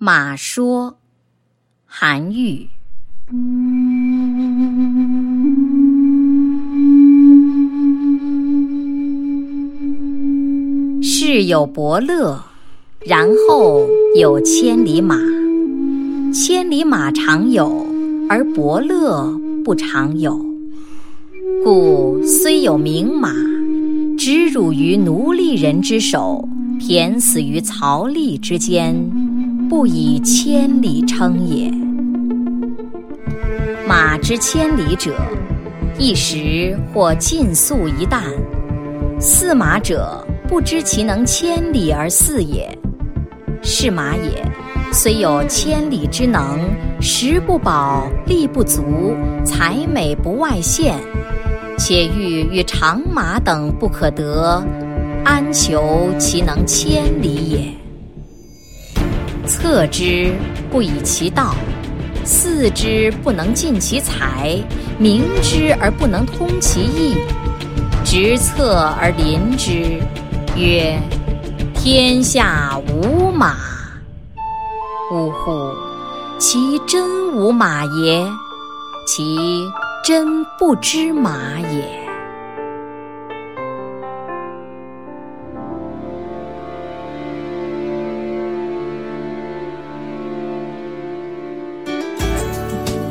[0.00, 0.96] 马说，
[1.84, 2.68] 韩愈。
[11.02, 12.40] 世有伯乐，
[13.00, 15.18] 然后有千里马。
[16.32, 17.84] 千里马常有，
[18.28, 20.40] 而伯乐不常有。
[21.64, 23.32] 故虽有名马，
[24.16, 28.94] 知辱于奴隶人之手，骈死于槽枥之间，
[29.68, 31.70] 不以千里称也。
[33.86, 35.14] 马之千里者，
[35.98, 38.22] 一时或尽粟一担。
[39.20, 42.66] 驷马者，不知其能千里而饲也。
[43.62, 44.42] 是马也，
[44.90, 46.60] 虽有千里之能，
[46.98, 49.14] 食不饱，力不足，
[49.44, 50.96] 才美不外见。
[51.76, 54.64] 且欲与长马等不可得，
[55.24, 57.77] 安求其能千里也？
[59.78, 60.32] 策之
[60.72, 61.54] 不以其道，
[62.24, 64.60] 飼之不能尽其才，
[64.98, 67.16] 明之而不能通其意，
[68.04, 70.00] 执策而临之，
[70.56, 70.98] 曰：
[71.76, 73.54] 天下无马。
[75.12, 75.72] 呜呼！
[76.40, 78.26] 其真无马也？
[79.06, 79.64] 其
[80.04, 82.07] 真不知马也。